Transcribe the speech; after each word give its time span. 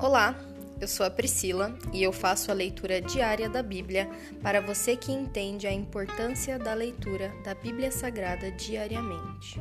Olá, 0.00 0.36
eu 0.80 0.86
sou 0.86 1.04
a 1.04 1.10
Priscila 1.10 1.76
e 1.92 2.04
eu 2.04 2.12
faço 2.12 2.52
a 2.52 2.54
leitura 2.54 3.00
diária 3.00 3.48
da 3.48 3.64
Bíblia 3.64 4.08
para 4.40 4.60
você 4.60 4.96
que 4.96 5.10
entende 5.10 5.66
a 5.66 5.72
importância 5.72 6.56
da 6.56 6.72
leitura 6.72 7.32
da 7.42 7.52
Bíblia 7.52 7.90
Sagrada 7.90 8.48
diariamente. 8.52 9.60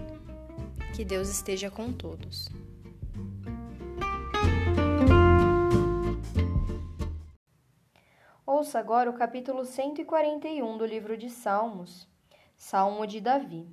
Que 0.96 1.04
Deus 1.04 1.28
esteja 1.28 1.72
com 1.72 1.92
todos. 1.92 2.48
Ouça 8.46 8.78
agora 8.78 9.10
o 9.10 9.18
capítulo 9.18 9.66
141 9.66 10.78
do 10.78 10.86
livro 10.86 11.18
de 11.18 11.32
Salmos, 11.32 12.08
Salmo 12.56 13.08
de 13.08 13.20
Davi. 13.20 13.68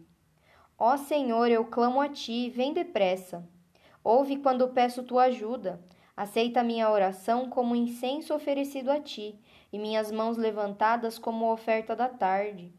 Ó 0.79 0.97
Senhor, 0.97 1.51
eu 1.51 1.67
clamo 1.67 2.01
a 2.01 2.09
ti, 2.09 2.49
vem 2.49 2.73
depressa. 2.73 3.47
Ouve 4.03 4.39
quando 4.39 4.67
peço 4.69 5.03
tua 5.03 5.25
ajuda. 5.25 5.79
Aceita 6.17 6.63
minha 6.63 6.91
oração 6.91 7.51
como 7.51 7.75
incenso 7.75 8.35
oferecido 8.35 8.91
a 8.91 9.01
ti, 9.01 9.39
e 9.73 9.79
minhas 9.79 10.13
mãos 10.13 10.37
levantadas 10.37 11.19
como 11.19 11.53
oferta 11.53 11.97
da 11.97 12.09
tarde. 12.09 12.73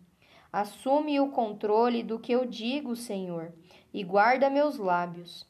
Assume 0.52 1.20
o 1.20 1.30
controle 1.30 2.02
do 2.02 2.18
que 2.18 2.32
eu 2.32 2.46
digo, 2.46 2.96
Senhor, 2.96 3.52
e 3.94 4.04
guarda 4.04 4.50
meus 4.50 4.78
lábios. 4.78 5.46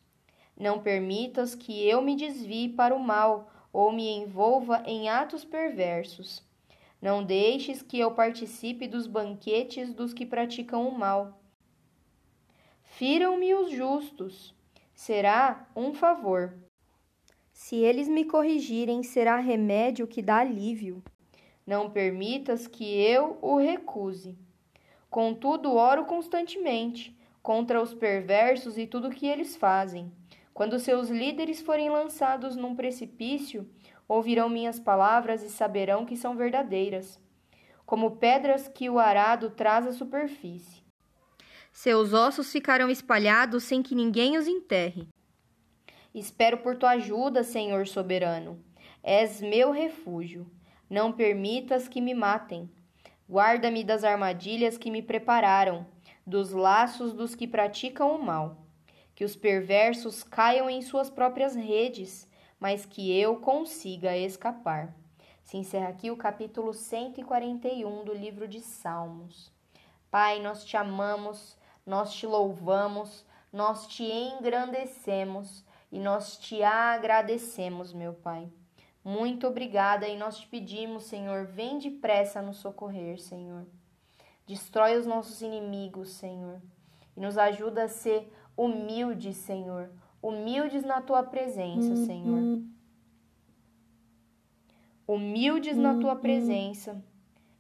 Não 0.58 0.82
permitas 0.82 1.54
que 1.54 1.88
eu 1.88 2.02
me 2.02 2.16
desvie 2.16 2.70
para 2.70 2.96
o 2.96 3.00
mal 3.00 3.52
ou 3.72 3.92
me 3.92 4.10
envolva 4.10 4.82
em 4.88 5.08
atos 5.08 5.46
perversos. 5.46 6.44
Não 7.00 7.24
deixes 7.24 7.84
que 7.84 8.00
eu 8.00 8.12
participe 8.12 8.88
dos 8.88 9.06
banquetes 9.06 9.94
dos 9.94 10.12
que 10.12 10.26
praticam 10.26 10.88
o 10.88 10.98
mal. 10.98 11.40
Firam-me 12.82 13.54
os 13.54 13.70
justos. 13.70 14.56
Será 14.96 15.68
um 15.76 15.94
favor. 15.94 16.58
Se 17.56 17.78
eles 17.78 18.10
me 18.10 18.26
corrigirem, 18.26 19.02
será 19.02 19.38
remédio 19.38 20.06
que 20.06 20.22
dá 20.22 20.40
alívio. 20.40 21.02
Não 21.66 21.90
permitas 21.90 22.68
que 22.68 22.84
eu 22.84 23.40
o 23.42 23.56
recuse. 23.58 24.38
Contudo, 25.10 25.74
oro 25.74 26.04
constantemente 26.04 27.18
contra 27.42 27.82
os 27.82 27.94
perversos 27.94 28.78
e 28.78 28.86
tudo 28.86 29.08
o 29.08 29.10
que 29.10 29.26
eles 29.26 29.56
fazem. 29.56 30.12
Quando 30.54 30.78
seus 30.78 31.10
líderes 31.10 31.62
forem 31.62 31.90
lançados 31.90 32.58
num 32.58 32.76
precipício, 32.76 33.66
ouvirão 34.06 34.50
minhas 34.50 34.78
palavras 34.78 35.42
e 35.42 35.50
saberão 35.50 36.06
que 36.06 36.18
são 36.18 36.36
verdadeiras, 36.36 37.18
como 37.86 38.18
pedras 38.18 38.68
que 38.68 38.90
o 38.90 39.00
arado 39.00 39.50
traz 39.50 39.88
à 39.88 39.94
superfície. 39.94 40.84
Seus 41.72 42.12
ossos 42.12 42.52
ficarão 42.52 42.90
espalhados 42.90 43.64
sem 43.64 43.82
que 43.82 43.96
ninguém 43.96 44.38
os 44.38 44.46
enterre. 44.46 45.08
Espero 46.16 46.60
por 46.60 46.78
tua 46.78 46.92
ajuda, 46.92 47.44
Senhor 47.44 47.86
soberano. 47.86 48.58
És 49.04 49.42
meu 49.42 49.70
refúgio. 49.72 50.50
Não 50.90 51.12
permitas 51.12 51.90
que 51.90 52.00
me 52.00 52.14
matem. 52.14 52.72
Guarda-me 53.30 53.84
das 53.84 54.06
armadilhas 54.06 54.78
que 54.78 54.90
me 54.90 55.02
prepararam, 55.02 55.86
dos 56.26 56.52
laços 56.52 57.12
dos 57.12 57.36
que 57.36 57.46
praticam 57.46 58.16
o 58.16 58.24
mal. 58.24 58.66
Que 59.14 59.26
os 59.26 59.36
perversos 59.36 60.24
caiam 60.24 60.70
em 60.70 60.82
suas 60.82 61.10
próprias 61.10 61.54
redes, 61.54 62.30
mas 62.58 62.86
que 62.86 63.14
eu 63.14 63.42
consiga 63.42 64.16
escapar. 64.16 64.96
Se 65.44 65.58
encerra 65.58 65.90
aqui 65.90 66.10
o 66.10 66.16
capítulo 66.16 66.74
141 66.74 68.06
do 68.06 68.14
livro 68.14 68.48
de 68.48 68.62
Salmos. 68.62 69.52
Pai, 70.10 70.40
nós 70.40 70.64
te 70.64 70.78
amamos, 70.78 71.58
nós 71.86 72.14
te 72.14 72.26
louvamos, 72.26 73.26
nós 73.52 73.86
te 73.88 74.06
engrandecemos 74.06 75.66
e 75.96 76.00
nós 76.00 76.38
te 76.38 76.62
agradecemos, 76.62 77.94
meu 77.94 78.14
Pai. 78.14 78.50
Muito 79.02 79.48
obrigada 79.48 80.06
e 80.06 80.18
nós 80.18 80.38
te 80.38 80.46
pedimos, 80.46 81.06
Senhor, 81.06 81.46
vem 81.46 81.80
depressa 81.80 82.42
nos 82.42 82.58
socorrer, 82.58 83.18
Senhor. 83.18 83.66
Destrói 84.46 84.98
os 84.98 85.08
nossos 85.08 85.42
inimigos, 85.42 86.10
Senhor, 86.10 86.62
e 87.16 87.22
nos 87.22 87.38
ajuda 87.38 87.86
a 87.86 87.88
ser 87.88 88.30
humildes, 88.58 89.38
Senhor, 89.38 89.90
humildes 90.22 90.84
na 90.84 91.02
tua 91.02 91.24
presença, 91.24 91.92
uhum. 91.92 92.06
Senhor. 92.06 92.62
Humildes 95.08 95.78
na 95.78 95.98
tua 95.98 96.16
uhum. 96.16 96.20
presença 96.20 97.02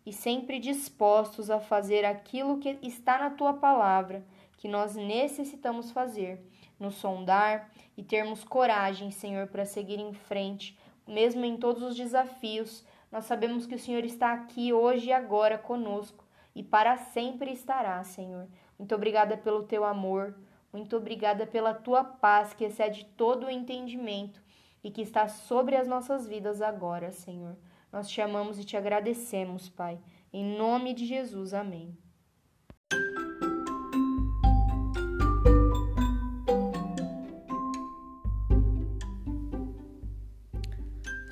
e 0.05 0.11
sempre 0.11 0.59
dispostos 0.59 1.49
a 1.49 1.61
fazer 1.61 2.03
aquilo 2.03 2.59
que 2.59 2.77
está 2.81 3.17
na 3.17 3.29
tua 3.29 3.53
palavra, 3.53 4.25
que 4.57 4.67
nós 4.67 4.95
necessitamos 4.95 5.91
fazer 5.91 6.41
nos 6.79 6.95
sondar 6.95 7.71
e 7.97 8.03
termos 8.03 8.43
coragem, 8.43 9.11
Senhor, 9.11 9.47
para 9.47 9.65
seguir 9.65 9.99
em 9.99 10.13
frente, 10.13 10.77
mesmo 11.07 11.45
em 11.45 11.57
todos 11.57 11.81
os 11.83 11.95
desafios. 11.95 12.85
Nós 13.11 13.25
sabemos 13.25 13.65
que 13.65 13.75
o 13.75 13.79
Senhor 13.79 14.03
está 14.03 14.33
aqui 14.33 14.73
hoje 14.73 15.07
e 15.07 15.13
agora 15.13 15.57
conosco 15.57 16.25
e 16.55 16.63
para 16.63 16.97
sempre 16.97 17.51
estará, 17.51 18.03
Senhor. 18.03 18.47
Muito 18.77 18.95
obrigada 18.95 19.37
pelo 19.37 19.63
teu 19.63 19.83
amor, 19.83 20.35
muito 20.71 20.97
obrigada 20.97 21.45
pela 21.45 21.73
tua 21.73 22.03
paz 22.03 22.53
que 22.53 22.65
excede 22.65 23.05
todo 23.17 23.45
o 23.45 23.49
entendimento 23.49 24.41
e 24.83 24.91
que 24.91 25.01
está 25.01 25.27
sobre 25.27 25.75
as 25.75 25.87
nossas 25.87 26.27
vidas 26.27 26.61
agora, 26.61 27.11
Senhor. 27.11 27.55
Nós 27.91 28.09
te 28.09 28.21
amamos 28.21 28.59
e 28.59 28.65
te 28.65 28.75
agradecemos, 28.75 29.69
Pai. 29.69 29.99
Em 30.31 30.43
nome 30.57 30.93
de 30.93 31.05
Jesus, 31.05 31.53
amém. 31.53 32.04